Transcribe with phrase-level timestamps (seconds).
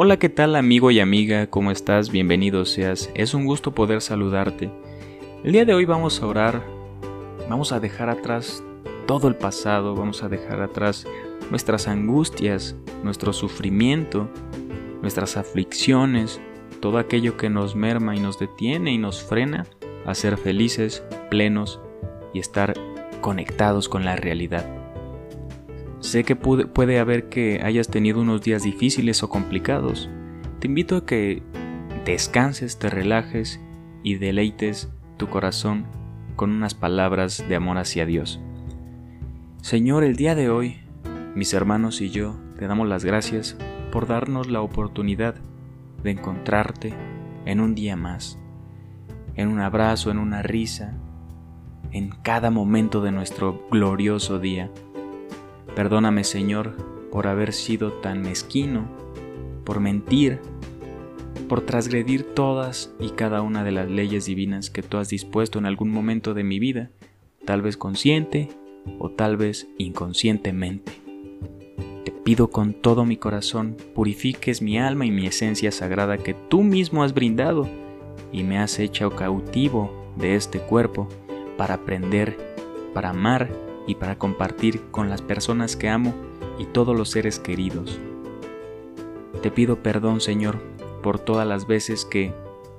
[0.00, 1.48] Hola, ¿qué tal amigo y amiga?
[1.48, 2.12] ¿Cómo estás?
[2.12, 3.10] Bienvenido seas.
[3.16, 4.70] Es un gusto poder saludarte.
[5.42, 6.62] El día de hoy vamos a orar,
[7.50, 8.62] vamos a dejar atrás
[9.08, 11.04] todo el pasado, vamos a dejar atrás
[11.50, 14.28] nuestras angustias, nuestro sufrimiento,
[15.02, 16.40] nuestras aflicciones,
[16.78, 19.66] todo aquello que nos merma y nos detiene y nos frena
[20.06, 21.80] a ser felices, plenos
[22.32, 22.72] y estar
[23.20, 24.77] conectados con la realidad.
[26.00, 30.08] Sé que puede, haber que hayas tenido unos días difíciles o complicados.
[30.60, 31.42] Te invito a que
[32.04, 33.60] descanses, te relajes
[34.02, 35.86] y deleites tu corazón
[36.36, 38.40] con unas palabras de amor hacia Dios.
[39.60, 40.76] Señor, el día de hoy,
[41.34, 43.56] mis hermanos y yo te damos las gracias
[43.90, 45.34] por darnos la oportunidad
[46.02, 46.94] de encontrarte
[47.44, 48.38] en un día más,
[49.34, 50.96] en un abrazo, en una risa,
[51.90, 54.70] en cada momento de nuestro glorioso día.
[55.78, 56.72] Perdóname, Señor,
[57.12, 58.88] por haber sido tan mezquino,
[59.64, 60.40] por mentir,
[61.48, 65.66] por transgredir todas y cada una de las leyes divinas que tú has dispuesto en
[65.66, 66.90] algún momento de mi vida,
[67.44, 68.48] tal vez consciente
[68.98, 70.90] o tal vez inconscientemente.
[72.04, 76.64] Te pido con todo mi corazón purifiques mi alma y mi esencia sagrada que tú
[76.64, 77.68] mismo has brindado
[78.32, 81.08] y me has hecho cautivo de este cuerpo
[81.56, 82.36] para aprender,
[82.92, 86.14] para amar y para compartir con las personas que amo
[86.58, 87.98] y todos los seres queridos.
[89.42, 90.60] Te pido perdón, Señor,
[91.02, 92.32] por todas las veces que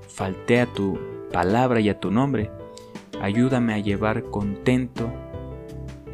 [0.08, 1.00] falté a tu
[1.34, 2.52] palabra y a tu nombre.
[3.22, 5.12] Ayúdame a llevar contento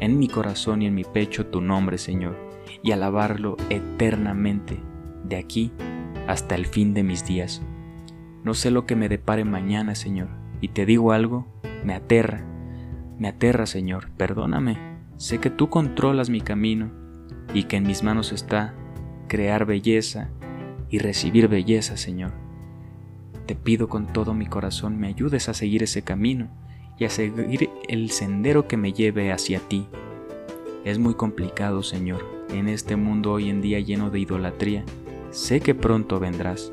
[0.00, 2.36] en mi corazón y en mi pecho tu nombre, Señor,
[2.82, 4.78] y alabarlo eternamente,
[5.24, 5.72] de aquí
[6.26, 7.62] hasta el fin de mis días.
[8.44, 10.28] No sé lo que me depare mañana, Señor,
[10.60, 11.46] y te digo algo,
[11.84, 12.44] me aterra,
[13.18, 14.78] me aterra, Señor, perdóname.
[15.16, 16.90] Sé que tú controlas mi camino
[17.54, 18.74] y que en mis manos está
[19.28, 20.30] crear belleza
[20.90, 22.32] y recibir belleza, Señor.
[23.46, 26.48] Te pido con todo mi corazón me ayudes a seguir ese camino
[26.98, 29.86] y a seguir el sendero que me lleve hacia ti.
[30.84, 34.84] Es muy complicado, Señor, en este mundo hoy en día lleno de idolatría.
[35.30, 36.72] Sé que pronto vendrás.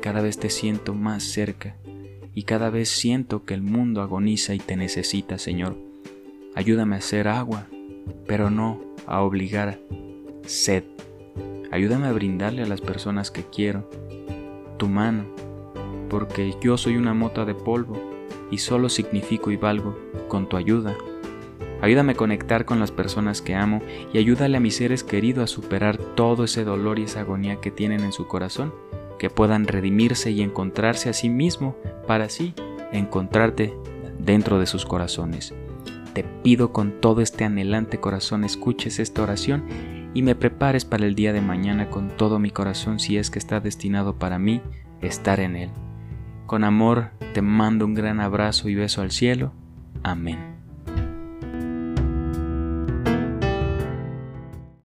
[0.00, 1.76] Cada vez te siento más cerca
[2.36, 5.74] y cada vez siento que el mundo agoniza y te necesita, Señor.
[6.54, 7.66] Ayúdame a hacer agua,
[8.26, 9.80] pero no a obligar
[10.44, 10.84] sed.
[11.70, 13.88] Ayúdame a brindarle a las personas que quiero
[14.76, 15.24] tu mano,
[16.10, 17.98] porque yo soy una mota de polvo
[18.50, 19.98] y solo significo y valgo
[20.28, 20.94] con tu ayuda.
[21.80, 23.80] Ayúdame a conectar con las personas que amo
[24.12, 27.70] y ayúdale a mis seres queridos a superar todo ese dolor y esa agonía que
[27.70, 28.74] tienen en su corazón
[29.18, 32.54] que puedan redimirse y encontrarse a sí mismo para así
[32.92, 33.74] encontrarte
[34.18, 35.54] dentro de sus corazones.
[36.12, 39.64] Te pido con todo este anhelante corazón escuches esta oración
[40.14, 43.38] y me prepares para el día de mañana con todo mi corazón si es que
[43.38, 44.62] está destinado para mí
[45.02, 45.70] estar en él.
[46.46, 49.52] Con amor te mando un gran abrazo y beso al cielo.
[50.02, 50.55] Amén.